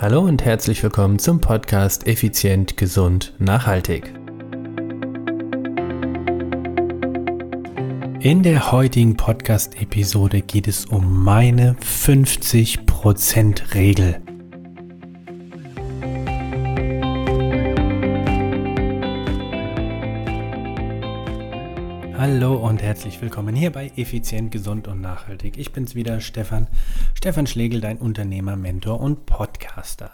Hallo 0.00 0.20
und 0.20 0.44
herzlich 0.44 0.80
willkommen 0.84 1.18
zum 1.18 1.40
Podcast 1.40 2.06
Effizient, 2.06 2.76
Gesund, 2.76 3.34
Nachhaltig. 3.40 4.14
In 8.20 8.44
der 8.44 8.70
heutigen 8.70 9.16
Podcast-Episode 9.16 10.42
geht 10.42 10.68
es 10.68 10.86
um 10.86 11.24
meine 11.24 11.74
50%-Regel. 11.82 14.22
Hallo 22.18 22.56
und 22.56 22.82
herzlich 22.82 23.22
willkommen 23.22 23.54
hier 23.54 23.70
bei 23.70 23.92
Effizient, 23.94 24.50
Gesund 24.50 24.88
und 24.88 25.00
Nachhaltig. 25.00 25.56
Ich 25.56 25.70
bin's 25.70 25.94
wieder, 25.94 26.20
Stefan. 26.20 26.66
Stefan 27.14 27.46
Schlegel, 27.46 27.80
dein 27.80 27.98
Unternehmer, 27.98 28.56
Mentor 28.56 28.98
und 28.98 29.24
Podcaster. 29.24 30.10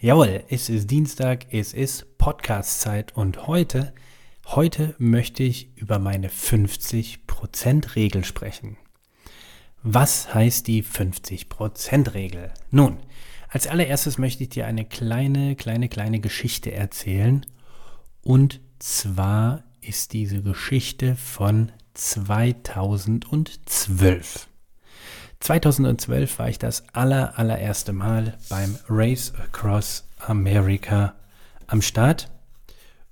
Jawohl, 0.00 0.42
es 0.48 0.68
ist 0.68 0.90
Dienstag, 0.90 1.46
es 1.52 1.74
ist 1.74 2.18
Podcast-Zeit 2.18 3.16
und 3.16 3.46
heute, 3.46 3.94
heute 4.46 4.96
möchte 4.98 5.44
ich 5.44 5.70
über 5.76 6.00
meine 6.00 6.28
50%-Regel 6.28 8.24
sprechen. 8.24 8.76
Was 9.84 10.34
heißt 10.34 10.66
die 10.66 10.82
50%-Regel? 10.82 12.50
Nun, 12.72 12.96
als 13.48 13.68
allererstes 13.68 14.18
möchte 14.18 14.42
ich 14.42 14.48
dir 14.48 14.66
eine 14.66 14.84
kleine, 14.84 15.54
kleine, 15.54 15.88
kleine 15.88 16.18
Geschichte 16.18 16.72
erzählen. 16.72 17.46
Und 18.22 18.60
zwar 18.80 19.62
ist 19.86 20.12
diese 20.12 20.42
Geschichte 20.42 21.16
von 21.16 21.72
2012. 21.94 24.48
2012 25.40 26.38
war 26.38 26.48
ich 26.48 26.58
das 26.58 26.84
aller, 26.92 27.36
allererste 27.38 27.92
Mal 27.92 28.38
beim 28.48 28.78
Race 28.88 29.34
Across 29.34 30.08
America 30.18 31.14
am 31.66 31.82
Start. 31.82 32.30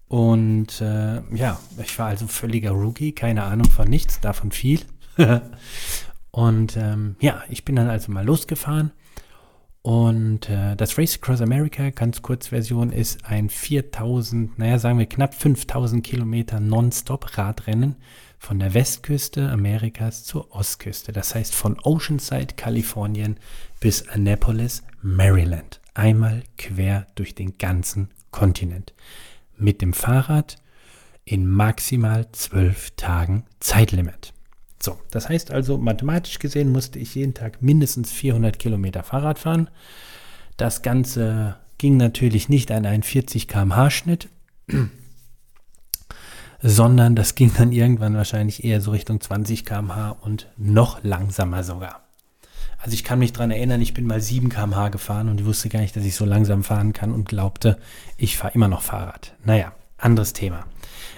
Und 0.09 0.81
äh, 0.81 1.21
ja, 1.35 1.61
ich 1.83 1.99
war 1.99 2.07
also 2.09 2.27
völliger 2.27 2.71
Rookie, 2.73 3.13
keine 3.13 3.45
Ahnung 3.45 3.71
von 3.71 3.89
nichts, 3.89 4.21
davon 4.21 4.53
viel. 4.53 4.81
und 6.31 6.77
ähm, 6.77 7.17
ja, 7.21 7.45
ich 7.49 7.65
bin 7.65 7.77
dann 7.77 7.89
also 7.89 8.11
mal 8.11 8.25
losgefahren 8.25 8.93
und 9.85 10.49
äh, 10.49 10.77
das 10.77 10.97
Race 10.97 11.17
Across 11.17 11.43
America, 11.43 11.91
ganz 11.91 12.23
kurz 12.23 12.49
Version, 12.49 12.91
ist 12.91 13.27
ein 13.27 13.51
4000, 13.51 14.59
naja, 14.59 14.79
sagen 14.79 14.99
wir 14.99 15.05
knapp 15.05 15.35
5000 15.35 16.03
Kilometer 16.03 16.59
Nonstop-Radrennen 16.59 17.97
von 18.39 18.59
der 18.59 18.73
Westküste 18.73 19.51
Amerikas 19.51 20.25
zur 20.25 20.55
Ostküste. 20.55 21.13
Das 21.13 21.35
heißt 21.35 21.55
von 21.55 21.79
Oceanside, 21.83 22.55
Kalifornien 22.57 23.37
bis 23.79 24.09
Annapolis, 24.09 24.85
Maryland. 25.03 25.83
Einmal 25.93 26.45
quer 26.57 27.07
durch 27.15 27.35
den 27.35 27.59
ganzen 27.59 28.09
Kontinent. 28.31 28.95
Mit 29.59 29.83
dem 29.83 29.93
Fahrrad 29.93 30.57
in 31.27 31.47
maximal 31.47 32.33
zwölf 32.33 32.93
Tagen 32.97 33.45
Zeitlimit. 33.61 34.34
So, 34.85 34.99
das 35.11 35.31
heißt 35.31 35.51
also, 35.51 35.79
mathematisch 35.79 36.39
gesehen 36.39 36.71
musste 36.71 36.99
ich 36.99 37.15
jeden 37.15 37.33
Tag 37.33 37.63
mindestens 37.63 38.13
400 38.13 38.59
Kilometer 38.59 39.03
Fahrrad 39.03 39.39
fahren. 39.39 39.71
Das 40.59 40.83
Ganze 40.83 41.57
ging 41.79 41.97
natürlich 41.97 42.51
nicht 42.51 42.71
an 42.71 42.85
einen 42.85 43.03
40 43.03 43.49
km/h 43.49 43.89
Schnitt, 43.89 44.29
sondern 46.63 47.17
das 47.17 47.35
ging 47.35 47.51
dann 47.57 47.73
irgendwann 47.73 48.15
wahrscheinlich 48.15 48.63
eher 48.63 48.83
so 48.83 48.91
Richtung 48.91 49.23
20 49.23 49.65
km/h 49.65 50.11
und 50.21 50.49
noch 50.59 51.03
langsamer 51.03 51.65
sogar. 51.65 52.03
Also 52.77 52.93
ich 52.93 53.05
kann 53.05 53.21
mich 53.21 53.33
daran 53.33 53.53
erinnern, 53.53 53.81
ich 53.81 53.95
bin 53.95 54.07
mal 54.07 54.21
7 54.21 54.51
km/h 54.51 54.91
gefahren 54.91 55.31
und 55.31 55.41
ich 55.41 55.47
wusste 55.47 55.71
gar 55.71 55.81
nicht, 55.81 55.97
dass 55.97 56.05
ich 56.05 56.15
so 56.15 56.27
langsam 56.27 56.63
fahren 56.63 56.93
kann 56.93 57.11
und 57.11 57.27
glaubte, 57.27 57.79
ich 58.19 58.37
fahre 58.37 58.53
immer 58.53 58.69
noch 58.69 58.83
Fahrrad. 58.83 59.33
Naja, 59.45 59.73
anderes 59.97 60.35
Thema. 60.35 60.67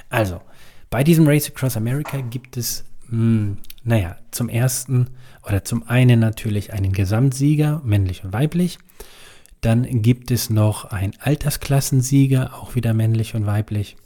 Also, 0.09 0.41
bei 0.89 1.03
diesem 1.03 1.27
Race 1.27 1.49
Across 1.49 1.77
America 1.77 2.21
gibt 2.21 2.57
es 2.57 2.85
hm, 3.09 3.59
naja, 3.85 4.17
zum 4.31 4.49
ersten 4.49 5.11
oder 5.45 5.65
zum 5.65 5.89
einen 5.89 6.19
natürlich 6.21 6.73
einen 6.73 6.93
Gesamtsieger, 6.93 7.81
männlich 7.85 8.25
und 8.25 8.33
weiblich. 8.33 8.79
Dann 9.61 10.03
gibt 10.03 10.31
es 10.31 10.51
noch 10.51 10.87
einen 10.87 11.15
Altersklassensieger, 11.21 12.55
auch 12.55 12.75
wieder 12.75 12.95
männlich 12.95 13.35
und 13.35 13.47
weiblich. 13.47 13.97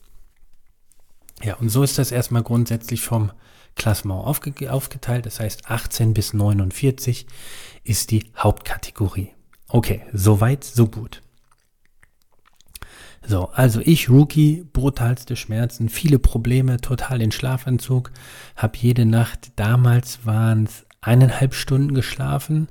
Ja, 1.42 1.56
und 1.56 1.70
so 1.70 1.82
ist 1.82 1.98
das 1.98 2.12
erstmal 2.12 2.42
grundsätzlich 2.42 3.00
vom 3.00 3.32
Klassement 3.74 4.24
aufge 4.24 4.72
aufgeteilt. 4.72 5.26
Das 5.26 5.40
heißt, 5.40 5.70
18 5.70 6.12
bis 6.14 6.34
49 6.34 7.26
ist 7.84 8.10
die 8.10 8.24
Hauptkategorie. 8.36 9.30
Okay, 9.68 10.02
soweit, 10.12 10.64
so 10.64 10.86
gut. 10.86 11.22
So, 13.26 13.50
also 13.50 13.80
ich, 13.84 14.08
Rookie, 14.08 14.64
brutalste 14.72 15.36
Schmerzen, 15.36 15.88
viele 15.88 16.18
Probleme, 16.18 16.78
total 16.78 17.20
in 17.20 17.32
Schlafanzug, 17.32 18.10
habe 18.56 18.78
jede 18.78 19.04
Nacht, 19.04 19.52
damals 19.56 20.24
waren 20.24 20.64
es 20.64 20.86
eineinhalb 21.00 21.54
Stunden 21.54 21.94
geschlafen. 21.94 22.68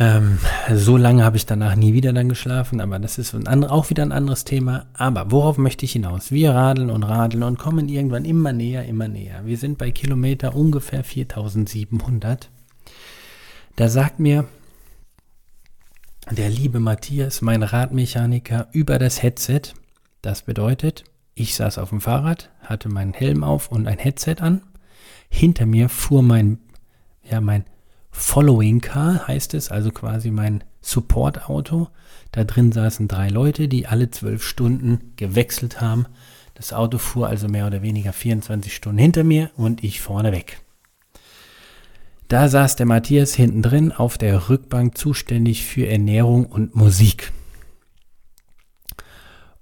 Ähm, 0.00 0.38
so 0.72 0.96
lange 0.96 1.24
habe 1.24 1.36
ich 1.36 1.46
danach 1.46 1.74
nie 1.74 1.92
wieder 1.92 2.12
dann 2.12 2.28
geschlafen, 2.28 2.80
aber 2.80 2.98
das 2.98 3.18
ist 3.18 3.34
ein, 3.34 3.64
auch 3.64 3.90
wieder 3.90 4.04
ein 4.04 4.12
anderes 4.12 4.44
Thema. 4.44 4.86
Aber 4.94 5.30
worauf 5.30 5.58
möchte 5.58 5.84
ich 5.84 5.92
hinaus? 5.92 6.30
Wir 6.30 6.52
radeln 6.52 6.90
und 6.90 7.02
radeln 7.02 7.42
und 7.42 7.58
kommen 7.58 7.88
irgendwann 7.88 8.24
immer 8.24 8.52
näher, 8.52 8.84
immer 8.84 9.08
näher. 9.08 9.42
Wir 9.44 9.56
sind 9.56 9.78
bei 9.78 9.90
Kilometer 9.90 10.54
ungefähr 10.54 11.02
4700. 11.02 12.48
Da 13.74 13.88
sagt 13.88 14.20
mir 14.20 14.46
der 16.30 16.50
liebe 16.50 16.78
Matthias, 16.78 17.40
mein 17.40 17.62
Radmechaniker, 17.62 18.68
über 18.72 18.98
das 18.98 19.22
Headset. 19.22 19.62
Das 20.20 20.42
bedeutet, 20.42 21.04
ich 21.34 21.54
saß 21.54 21.78
auf 21.78 21.88
dem 21.88 22.00
Fahrrad, 22.00 22.50
hatte 22.60 22.88
meinen 22.88 23.14
Helm 23.14 23.42
auf 23.42 23.70
und 23.70 23.86
ein 23.86 23.98
Headset 23.98 24.36
an. 24.40 24.62
Hinter 25.30 25.66
mir 25.66 25.88
fuhr 25.88 26.22
mein, 26.22 26.58
ja, 27.22 27.40
mein 27.40 27.64
Following 28.10 28.80
Car, 28.80 29.26
heißt 29.26 29.54
es, 29.54 29.70
also 29.70 29.90
quasi 29.90 30.30
mein 30.30 30.64
Support-Auto. 30.80 31.88
Da 32.32 32.44
drin 32.44 32.72
saßen 32.72 33.08
drei 33.08 33.28
Leute, 33.28 33.68
die 33.68 33.86
alle 33.86 34.10
zwölf 34.10 34.42
Stunden 34.42 35.12
gewechselt 35.16 35.80
haben. 35.80 36.06
Das 36.54 36.72
Auto 36.72 36.98
fuhr 36.98 37.28
also 37.28 37.48
mehr 37.48 37.66
oder 37.66 37.82
weniger 37.82 38.12
24 38.12 38.74
Stunden 38.74 38.98
hinter 38.98 39.24
mir 39.24 39.50
und 39.56 39.82
ich 39.82 40.00
vorne 40.00 40.32
weg. 40.32 40.60
Da 42.28 42.48
saß 42.48 42.76
der 42.76 42.84
Matthias 42.84 43.34
hinten 43.34 43.62
drin 43.62 43.90
auf 43.90 44.18
der 44.18 44.50
Rückbank 44.50 44.98
zuständig 44.98 45.64
für 45.64 45.86
Ernährung 45.86 46.44
und 46.44 46.76
Musik. 46.76 47.32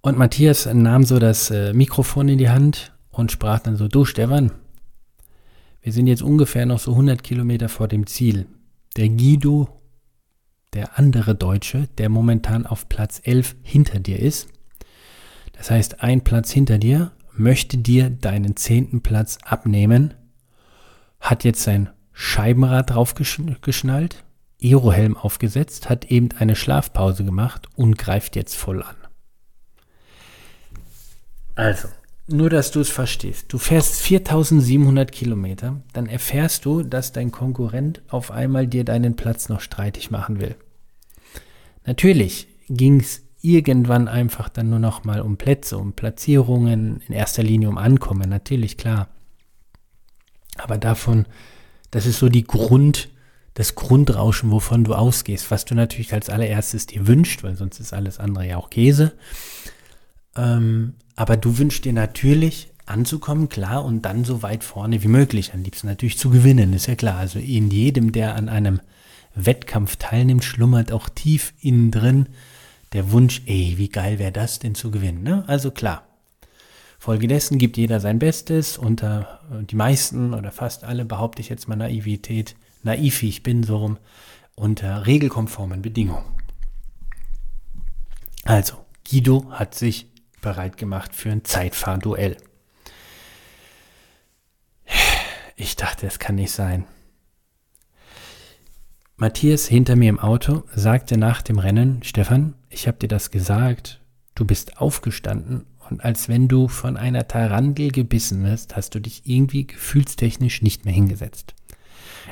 Und 0.01 0.19
Matthias 0.19 0.67
nahm 0.67 1.05
so 1.05 1.21
das 1.21 1.51
äh, 1.51 1.73
Mikrofon 1.73 2.29
in 2.29 2.39
die 2.39 2.51
Hand 2.51 2.93
und 3.11 3.31
sprach 3.31 3.61
dann 3.61 3.77
so, 3.77 3.87
du 3.87 4.05
Stefan, 4.05 4.51
wir 5.81 5.93
sind 5.93 6.09
jetzt 6.09 6.23
ungefähr 6.23 6.67
noch 6.67 6.81
so 6.81 6.93
100 6.93 7.23
Kilometer 7.23 7.69
vor 7.69 7.87
dem 7.87 8.09
Ziel. 8.09 8.47
Der 8.97 9.09
Guido, 9.11 9.69
der 10.75 10.99
andere 10.99 11.37
Deutsche, 11.37 11.89
der 11.99 12.09
momentan 12.09 12.67
auf 12.67 12.89
Platz 12.89 13.21
11 13.23 13.55
hinter 13.63 14.01
dir 14.01 14.19
ist, 14.19 14.49
das 15.53 15.71
heißt 15.71 16.03
ein 16.03 16.25
Platz 16.25 16.51
hinter 16.51 16.79
dir, 16.79 17.13
möchte 17.33 17.79
dir 17.79 18.11
deinen 18.11 18.57
zehnten 18.57 19.03
Platz 19.03 19.39
abnehmen, 19.45 20.15
hat 21.21 21.45
jetzt 21.45 21.63
sein 21.63 21.91
Scheibenrad 22.19 22.89
draufgeschnallt, 22.89 24.25
Aerohelm 24.63 25.19
aufgesetzt, 25.19 25.91
hat 25.91 26.07
eben 26.07 26.31
eine 26.39 26.57
Schlafpause 26.57 27.27
gemacht 27.27 27.69
und 27.77 27.99
greift 27.99 28.37
jetzt 28.37 28.57
voll 28.57 28.83
an. 28.83 28.97
Also, 31.57 31.89
nur 32.27 32.49
dass 32.49 32.71
du 32.71 32.81
es 32.81 32.89
verstehst. 32.89 33.53
Du 33.53 33.59
fährst 33.59 34.01
4700 34.01 35.13
Kilometer, 35.13 35.83
dann 35.93 36.07
erfährst 36.07 36.65
du, 36.65 36.83
dass 36.83 37.13
dein 37.13 37.33
Konkurrent 37.33 38.01
auf 38.09 38.31
einmal 38.31 38.67
dir 38.67 38.85
deinen 38.85 39.15
Platz 39.15 39.51
noch 39.51 39.61
streitig 39.61 40.11
machen 40.11 40.41
will. 40.41 40.57
Natürlich 41.85 42.49
ging 42.71 43.01
es 43.01 43.25
irgendwann 43.43 44.09
einfach 44.09 44.49
dann 44.49 44.71
nur 44.71 44.79
noch 44.79 45.05
mal 45.05 45.21
um 45.21 45.37
Plätze, 45.37 45.77
um 45.77 45.93
Platzierungen, 45.93 47.03
in 47.07 47.15
erster 47.15 47.43
Linie 47.43 47.69
um 47.69 47.77
Ankommen, 47.77 48.31
natürlich 48.31 48.79
klar. 48.79 49.09
Aber 50.57 50.79
davon 50.79 51.27
das 51.91 52.07
ist 52.07 52.19
so 52.19 52.29
die 52.29 52.45
Grund, 52.45 53.09
das 53.55 53.75
Grundrauschen, 53.75 54.51
wovon 54.51 54.85
du 54.85 54.95
ausgehst, 54.95 55.51
was 55.51 55.65
du 55.65 55.75
natürlich 55.75 56.13
als 56.13 56.29
allererstes 56.29 56.87
dir 56.87 57.07
wünscht, 57.07 57.43
weil 57.43 57.57
sonst 57.57 57.81
ist 57.81 57.93
alles 57.93 58.19
andere 58.19 58.47
ja 58.47 58.57
auch 58.57 58.71
Käse. 58.71 59.13
Ähm, 60.37 60.95
aber 61.15 61.37
du 61.37 61.59
wünschst 61.59 61.85
dir 61.85 61.93
natürlich 61.93 62.69
anzukommen, 62.85 63.49
klar, 63.49 63.85
und 63.85 64.03
dann 64.03 64.25
so 64.25 64.43
weit 64.43 64.63
vorne 64.63 65.03
wie 65.03 65.09
möglich. 65.09 65.55
Am 65.55 65.63
liebsten 65.63 65.87
natürlich 65.87 66.19
zu 66.19 66.31
gewinnen, 66.31 66.73
ist 66.73 66.87
ja 66.87 66.95
klar. 66.95 67.19
Also 67.19 67.39
in 67.39 67.71
jedem, 67.71 68.13
der 68.13 68.35
an 68.35 68.49
einem 68.49 68.81
Wettkampf 69.35 69.97
teilnimmt, 69.97 70.45
schlummert 70.45 70.93
auch 70.93 71.09
tief 71.09 71.53
innen 71.61 71.91
drin 71.91 72.27
der 72.93 73.11
Wunsch, 73.13 73.43
ey, 73.47 73.75
wie 73.77 73.89
geil 73.89 74.19
wäre 74.19 74.33
das 74.33 74.59
denn 74.59 74.75
zu 74.75 74.91
gewinnen. 74.91 75.23
Ne? 75.23 75.45
Also 75.47 75.71
klar, 75.71 76.06
Folgedessen 77.07 77.59
gibt 77.59 77.77
jeder 77.77 78.01
sein 78.01 78.19
Bestes. 78.19 78.77
Unter 78.77 79.39
äh, 79.53 79.63
die 79.63 79.77
meisten 79.77 80.35
oder 80.35 80.51
fast 80.51 80.83
alle 80.83 81.05
behaupte 81.05 81.41
ich 81.41 81.49
jetzt 81.49 81.69
mal 81.69 81.77
Naivität, 81.77 82.57
naiv 82.83 83.23
wie 83.23 83.29
ich 83.29 83.45
bin, 83.45 83.63
so 83.63 83.77
rum, 83.77 83.99
unter 84.57 85.07
regelkonformen 85.07 85.83
Bedingungen. 85.83 86.25
Also, 88.43 88.85
Guido 89.09 89.47
hat 89.53 89.77
sich 89.77 90.09
bereit 90.41 90.79
gemacht 90.79 91.15
für 91.15 91.31
ein 91.31 91.45
Zeitfahrduell. 91.45 92.39
Ich 95.55 95.77
dachte, 95.77 96.09
es 96.09 96.19
kann 96.19 96.35
nicht 96.35 96.51
sein. 96.51 96.87
Matthias 99.17 99.67
hinter 99.67 99.95
mir 99.95 100.09
im 100.09 100.19
Auto 100.19 100.65
sagte 100.75 101.17
nach 101.17 101.41
dem 101.41 101.61
Rennen, 101.61 102.03
Stefan, 102.03 102.55
ich 102.69 102.89
habe 102.89 102.99
dir 102.99 103.09
das 103.09 103.31
gesagt, 103.31 104.01
du 104.35 104.45
bist 104.45 104.79
aufgestanden 104.79 105.67
und 105.91 106.05
als 106.05 106.29
wenn 106.29 106.49
du 106.49 106.69
von 106.69 106.97
einer 106.97 107.29
Tarantel 107.29 107.91
gebissen 107.91 108.43
wirst, 108.45 108.77
hast 108.77 108.95
du 108.95 109.01
dich 109.01 109.23
irgendwie 109.25 109.67
gefühlstechnisch 109.67 110.63
nicht 110.63 110.85
mehr 110.85 110.95
hingesetzt. 110.95 111.55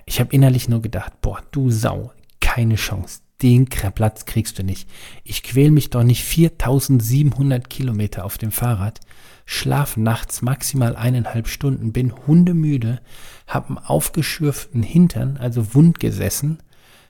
Ich 0.06 0.20
habe 0.20 0.34
innerlich 0.34 0.68
nur 0.68 0.82
gedacht, 0.82 1.20
boah, 1.20 1.40
du 1.50 1.70
Sau, 1.70 2.12
keine 2.40 2.76
Chance. 2.76 3.20
Den 3.42 3.66
Platz 3.66 4.26
kriegst 4.26 4.58
du 4.58 4.62
nicht. 4.62 4.88
Ich 5.24 5.42
quäl 5.42 5.70
mich 5.70 5.90
doch 5.90 6.02
nicht 6.02 6.24
4700 6.24 7.68
Kilometer 7.68 8.24
auf 8.24 8.38
dem 8.38 8.52
Fahrrad, 8.52 9.00
schlaf 9.44 9.96
nachts 9.96 10.40
maximal 10.40 10.96
eineinhalb 10.96 11.48
Stunden, 11.48 11.92
bin 11.92 12.12
hundemüde, 12.26 13.00
hab 13.46 13.68
einen 13.68 13.78
aufgeschürften 13.78 14.82
Hintern, 14.82 15.36
also 15.36 15.74
wund 15.74 16.00
gesessen, 16.00 16.58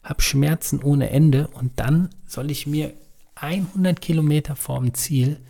hab 0.02 0.23
Schmerzen 0.23 0.82
ohne 0.82 1.11
Ende 1.11 1.49
und 1.49 1.73
dann 1.76 2.11
soll 2.26 2.50
ich 2.50 2.67
mir 2.67 2.93
100 3.37 4.00
Kilometer 4.00 4.56
vorm 4.56 4.94
Ziel 4.94 5.41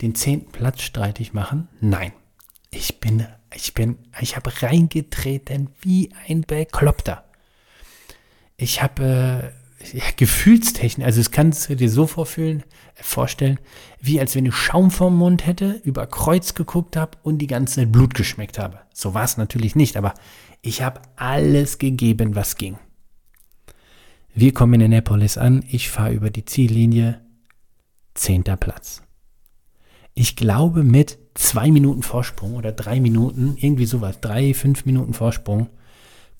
den 0.00 0.14
zehnten 0.14 0.52
Platz 0.52 0.82
streitig 0.82 1.32
machen? 1.32 1.68
Nein. 1.80 2.12
Ich 2.70 3.00
bin, 3.00 3.26
ich 3.54 3.74
bin, 3.74 3.98
ich 4.20 4.36
habe 4.36 4.50
reingetreten 4.62 5.70
wie 5.80 6.10
ein 6.28 6.42
Bekloppter. 6.42 7.24
Ich 8.56 8.82
habe 8.82 9.52
äh, 9.82 9.96
ja, 9.96 10.04
Gefühlstechnik, 10.16 11.06
also 11.06 11.20
es 11.20 11.30
kannst 11.30 11.68
du 11.68 11.76
dir 11.76 11.90
so 11.90 12.06
vorfühlen, 12.06 12.64
vorstellen, 12.94 13.58
wie 14.00 14.20
als 14.20 14.34
wenn 14.34 14.46
ich 14.46 14.54
Schaum 14.54 14.90
vorm 14.90 15.16
Mund 15.16 15.46
hätte, 15.46 15.80
über 15.84 16.06
Kreuz 16.06 16.54
geguckt 16.54 16.96
habe 16.96 17.18
und 17.22 17.38
die 17.38 17.46
ganze 17.46 17.76
Zeit 17.76 17.92
Blut 17.92 18.14
geschmeckt 18.14 18.58
habe. 18.58 18.80
So 18.92 19.14
war 19.14 19.24
es 19.24 19.36
natürlich 19.36 19.76
nicht, 19.76 19.96
aber 19.96 20.14
ich 20.62 20.82
habe 20.82 21.00
alles 21.16 21.78
gegeben, 21.78 22.34
was 22.34 22.56
ging. 22.56 22.78
Wir 24.34 24.52
kommen 24.52 24.80
in 24.80 24.92
Annapolis 24.92 25.38
an, 25.38 25.64
ich 25.68 25.88
fahre 25.88 26.12
über 26.12 26.30
die 26.30 26.44
Ziellinie, 26.44 27.20
zehnter 28.14 28.56
Platz. 28.56 29.02
Ich 30.18 30.34
glaube 30.34 30.82
mit 30.82 31.18
zwei 31.34 31.70
Minuten 31.70 32.02
Vorsprung 32.02 32.54
oder 32.54 32.72
drei 32.72 33.00
Minuten, 33.00 33.58
irgendwie 33.60 33.84
sowas, 33.84 34.18
drei, 34.22 34.54
fünf 34.54 34.86
Minuten 34.86 35.12
Vorsprung, 35.12 35.68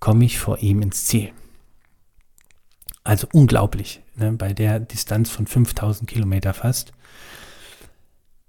komme 0.00 0.24
ich 0.24 0.38
vor 0.38 0.58
ihm 0.60 0.80
ins 0.80 1.04
Ziel. 1.04 1.30
Also 3.04 3.26
unglaublich, 3.34 4.00
ne, 4.16 4.32
bei 4.32 4.54
der 4.54 4.80
Distanz 4.80 5.28
von 5.28 5.46
5000 5.46 6.08
Kilometer 6.08 6.54
fast. 6.54 6.92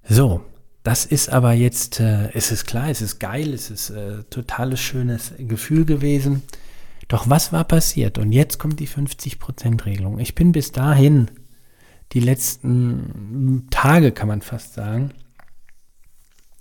So, 0.08 0.46
das 0.84 1.06
ist 1.06 1.30
aber 1.30 1.52
jetzt, 1.52 2.00
äh, 2.00 2.32
es 2.32 2.50
ist 2.54 2.66
klar, 2.66 2.90
es 2.90 3.02
ist 3.02 3.20
geil, 3.20 3.54
es 3.54 3.70
ist 3.70 3.90
äh, 3.90 4.24
totales 4.30 4.80
schönes 4.80 5.34
Gefühl 5.38 5.84
gewesen. 5.84 6.44
Doch 7.10 7.30
was 7.30 7.52
war 7.52 7.66
passiert? 7.66 8.18
Und 8.18 8.32
jetzt 8.32 8.60
kommt 8.60 8.80
die 8.80 8.88
50%-Regelung. 8.88 10.20
Ich 10.20 10.36
bin 10.36 10.54
bis 10.54 10.72
dahin, 10.72 11.30
die 12.14 12.20
letzten 12.20 13.68
Tage 13.70 14.12
kann 14.12 14.28
man 14.28 14.42
fast 14.42 14.74
sagen, 14.74 15.12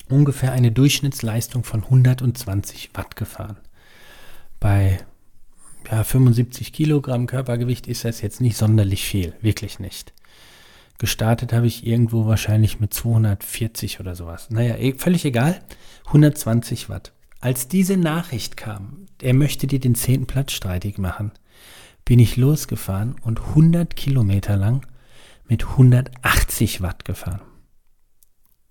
ungefähr 0.08 0.52
eine 0.52 0.72
Durchschnittsleistung 0.72 1.64
von 1.64 1.84
120 1.84 2.90
Watt 2.94 3.16
gefahren. 3.16 3.56
Bei 4.60 4.98
ja, 5.90 6.02
75 6.02 6.72
Kilogramm 6.72 7.26
Körpergewicht 7.26 7.86
ist 7.86 8.04
das 8.04 8.20
jetzt 8.20 8.40
nicht 8.40 8.56
sonderlich 8.56 9.04
viel, 9.04 9.34
wirklich 9.40 9.78
nicht. 9.78 10.12
Gestartet 10.98 11.52
habe 11.52 11.66
ich 11.66 11.86
irgendwo 11.86 12.26
wahrscheinlich 12.26 12.80
mit 12.80 12.94
240 12.94 14.00
oder 14.00 14.14
sowas. 14.14 14.48
Naja, 14.50 14.76
eh, 14.76 14.94
völlig 14.94 15.24
egal. 15.24 15.60
120 16.06 16.88
Watt. 16.88 17.12
Als 17.40 17.68
diese 17.68 17.96
Nachricht 17.96 18.56
kam, 18.56 19.06
er 19.20 19.34
möchte 19.34 19.66
dir 19.66 19.78
den 19.78 19.94
zehnten 19.94 20.26
Platz 20.26 20.52
streitig 20.52 20.96
machen, 20.96 21.32
bin 22.04 22.18
ich 22.18 22.36
losgefahren 22.36 23.16
und 23.22 23.40
100 23.40 23.94
Kilometer 23.94 24.56
lang 24.56 24.86
mit 25.48 25.64
180 25.64 26.80
Watt 26.82 27.04
gefahren. 27.04 27.40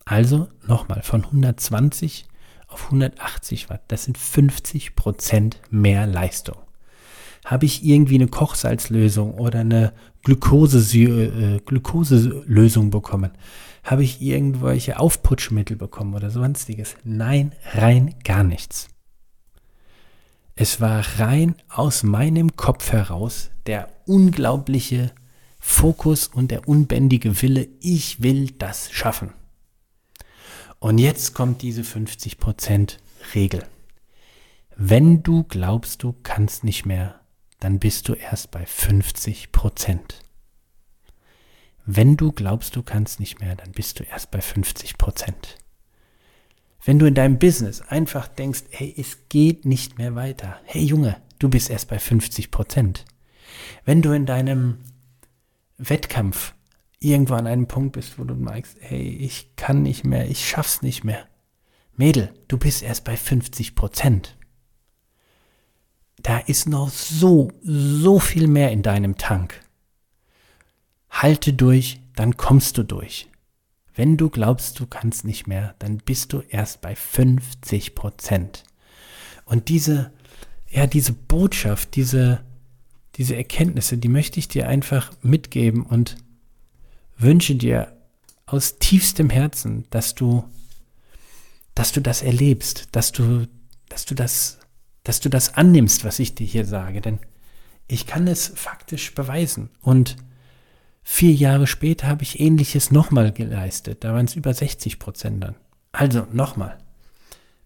Also 0.05 0.49
nochmal 0.67 1.01
von 1.01 1.23
120 1.23 2.25
auf 2.67 2.85
180 2.85 3.69
Watt. 3.69 3.83
Das 3.87 4.03
sind 4.03 4.17
50 4.17 4.95
Prozent 4.95 5.61
mehr 5.69 6.05
Leistung. 6.05 6.57
Habe 7.43 7.65
ich 7.65 7.83
irgendwie 7.83 8.15
eine 8.15 8.27
Kochsalzlösung 8.27 9.35
oder 9.35 9.59
eine 9.59 9.93
Glukose, 10.23 10.79
äh, 10.97 11.59
Glukoselösung 11.59 12.89
bekommen? 12.89 13.31
Habe 13.83 14.03
ich 14.03 14.21
irgendwelche 14.21 14.99
Aufputschmittel 14.99 15.77
bekommen 15.77 16.15
oder 16.15 16.31
sonstiges? 16.31 16.95
Nein, 17.03 17.53
rein 17.73 18.15
gar 18.23 18.43
nichts. 18.43 18.87
Es 20.55 20.81
war 20.81 21.03
rein 21.19 21.55
aus 21.69 22.01
meinem 22.01 22.55
Kopf 22.55 22.91
heraus 22.91 23.51
der 23.67 23.89
unglaubliche 24.05 25.11
Fokus 25.67 26.27
und 26.27 26.51
der 26.51 26.67
unbändige 26.67 27.41
Wille, 27.41 27.67
ich 27.79 28.21
will 28.21 28.51
das 28.51 28.91
schaffen. 28.91 29.33
Und 30.79 30.97
jetzt 30.97 31.33
kommt 31.33 31.61
diese 31.61 31.81
50% 31.81 32.97
Regel. 33.33 33.65
Wenn 34.75 35.23
du 35.23 35.43
glaubst, 35.43 36.03
du 36.03 36.13
kannst 36.23 36.63
nicht 36.63 36.85
mehr, 36.85 37.21
dann 37.59 37.79
bist 37.79 38.07
du 38.07 38.13
erst 38.13 38.51
bei 38.51 38.65
50% 38.65 39.99
wenn 41.85 42.17
du 42.17 42.31
glaubst, 42.31 42.75
du 42.75 42.83
kannst 42.83 43.19
nicht 43.19 43.39
mehr, 43.39 43.55
dann 43.55 43.71
bist 43.71 43.99
du 43.99 44.03
erst 44.03 44.31
bei 44.31 44.41
50 44.41 44.97
Prozent. 44.97 45.57
Wenn 46.83 46.99
du 46.99 47.05
in 47.05 47.13
deinem 47.13 47.39
Business 47.39 47.81
einfach 47.81 48.27
denkst, 48.27 48.63
hey, 48.69 48.93
es 48.97 49.29
geht 49.29 49.65
nicht 49.65 49.97
mehr 49.97 50.15
weiter. 50.15 50.59
Hey 50.65 50.83
Junge, 50.83 51.17
du 51.39 51.49
bist 51.49 51.69
erst 51.69 51.87
bei 51.87 51.99
50 51.99 52.51
Prozent. 52.51 53.05
Wenn 53.85 54.01
du 54.01 54.11
in 54.11 54.25
deinem 54.25 54.79
Wettkampf 55.77 56.53
irgendwo 56.99 57.35
an 57.35 57.47
einem 57.47 57.67
Punkt 57.67 57.93
bist, 57.93 58.17
wo 58.17 58.23
du 58.23 58.35
merkst, 58.35 58.77
hey, 58.79 59.07
ich 59.07 59.55
kann 59.55 59.83
nicht 59.83 60.03
mehr, 60.03 60.29
ich 60.29 60.47
schaff's 60.47 60.81
nicht 60.81 61.03
mehr. 61.03 61.27
Mädel, 61.95 62.33
du 62.47 62.57
bist 62.57 62.83
erst 62.83 63.03
bei 63.03 63.15
50 63.15 63.75
Prozent. 63.75 64.37
Da 66.17 66.39
ist 66.39 66.67
noch 66.67 66.89
so, 66.89 67.51
so 67.61 68.19
viel 68.19 68.47
mehr 68.47 68.71
in 68.71 68.81
deinem 68.81 69.17
Tank. 69.17 69.61
Halte 71.09 71.53
durch, 71.53 72.01
dann 72.15 72.35
kommst 72.35 72.77
du 72.77 72.83
durch. 72.83 73.29
Wenn 73.93 74.17
du 74.17 74.29
glaubst, 74.29 74.79
du 74.79 74.87
kannst 74.87 75.23
nicht 75.23 75.47
mehr, 75.47 75.75
dann 75.79 75.97
bist 75.97 76.33
du 76.33 76.41
erst 76.41 76.81
bei 76.81 76.95
50 76.95 77.95
Prozent. 77.95 78.63
Und 79.45 79.69
diese, 79.69 80.11
ja, 80.69 80.87
diese 80.87 81.13
Botschaft, 81.13 81.95
diese, 81.95 82.43
diese 83.15 83.35
Erkenntnisse, 83.35 83.97
die 83.97 84.07
möchte 84.07 84.39
ich 84.39 84.47
dir 84.47 84.67
einfach 84.67 85.11
mitgeben 85.21 85.85
und 85.85 86.17
wünsche 87.17 87.55
dir 87.55 87.95
aus 88.45 88.77
tiefstem 88.77 89.29
Herzen, 89.29 89.85
dass 89.89 90.15
du, 90.15 90.43
dass 91.73 91.91
du 91.91 92.01
das 92.01 92.21
erlebst, 92.21 92.89
dass 92.91 93.11
du, 93.11 93.47
dass 93.89 94.05
du 94.05 94.15
das, 94.15 94.59
dass 95.03 95.19
du 95.19 95.29
das 95.29 95.55
annimmst, 95.55 96.03
was 96.03 96.19
ich 96.19 96.35
dir 96.35 96.45
hier 96.45 96.65
sage, 96.65 97.01
denn 97.01 97.19
ich 97.87 98.07
kann 98.07 98.27
es 98.27 98.47
faktisch 98.55 99.13
beweisen 99.13 99.69
und 99.81 100.17
Vier 101.07 101.33
Jahre 101.33 101.67
später 101.67 102.07
habe 102.07 102.23
ich 102.23 102.39
ähnliches 102.39 102.89
nochmal 102.89 103.31
geleistet. 103.31 104.03
Da 104.03 104.13
waren 104.13 104.25
es 104.25 104.35
über 104.35 104.51
60 104.55 104.97
Prozent 104.97 105.43
dann. 105.43 105.55
Also 105.91 106.25
nochmal. 106.33 106.79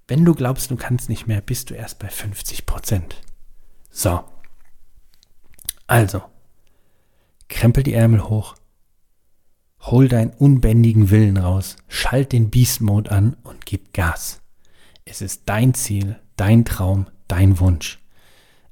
Wenn 0.10 0.26
du 0.26 0.36
glaubst, 0.36 0.70
du 0.70 0.76
kannst 0.76 1.08
nicht 1.08 1.26
mehr, 1.26 1.40
bist 1.40 1.70
du 1.70 1.74
erst 1.74 2.00
bei 2.00 2.10
50 2.10 2.66
Prozent. 2.66 3.22
So. 3.90 4.26
Also. 5.90 6.22
Krempel 7.48 7.82
die 7.82 7.96
Ärmel 7.96 8.30
hoch. 8.30 8.56
Hol 9.82 10.08
deinen 10.08 10.30
unbändigen 10.30 11.10
Willen 11.10 11.38
raus. 11.38 11.78
Schalt 11.88 12.32
den 12.32 12.52
Beast 12.52 12.82
Mode 12.82 13.10
an 13.10 13.36
und 13.42 13.66
gib 13.66 13.92
Gas. 13.92 14.40
Es 15.04 15.24
ist 15.24 15.50
dein 15.50 15.74
Ziel, 15.74 16.20
dein 16.36 16.64
Traum, 16.64 17.08
dein 17.28 17.60
Wunsch. 17.60 17.98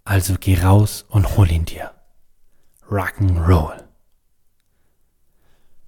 Also 0.03 0.35
geh 0.39 0.59
raus 0.61 1.05
und 1.09 1.35
hol 1.35 1.51
ihn 1.51 1.65
dir. 1.65 1.91
Rock'n'Roll. 2.87 3.83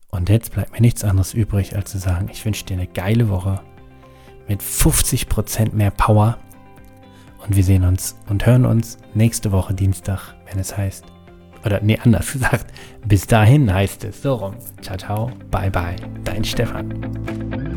Und 0.10 0.30
jetzt 0.30 0.54
bleibt 0.54 0.72
mir 0.72 0.82
nichts 0.82 1.04
anderes 1.04 1.36
übrig, 1.36 1.76
als 1.76 1.92
zu 1.92 2.00
sagen, 2.00 2.30
ich 2.32 2.44
wünsche 2.44 2.66
dir 2.66 2.74
eine 2.74 2.88
geile 2.88 3.30
Woche 3.30 3.62
mit 4.48 4.64
50% 4.64 5.76
mehr 5.76 5.92
Power. 5.92 6.40
Und 7.46 7.56
wir 7.56 7.64
sehen 7.64 7.84
uns 7.84 8.18
und 8.28 8.48
hören 8.48 8.66
uns 8.66 8.98
nächste 9.14 9.52
Woche 9.52 9.76
Dienstag, 9.76 10.34
wenn 10.48 10.58
es 10.58 10.76
heißt, 10.76 11.06
oder 11.66 11.80
nee, 11.82 11.98
anders 12.04 12.32
gesagt, 12.34 12.68
bis 13.06 13.28
dahin 13.28 13.74
heißt 13.74 14.04
es 14.06 14.22
so 14.22 14.36
rum. 14.36 14.56
Ciao, 14.82 14.98
ciao, 14.98 15.32
bye, 15.52 15.70
bye, 15.70 15.96
dein 16.24 16.44
Stefan. 16.44 17.69